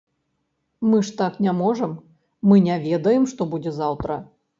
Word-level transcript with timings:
Мы 0.93 1.01
ж 1.09 1.11
так 1.19 1.33
не 1.47 1.53
можам, 1.59 1.93
мы 2.53 2.57
не 2.69 2.79
ведаем, 2.87 3.29
што 3.33 3.49
будзе 3.53 3.75
заўтра. 3.77 4.19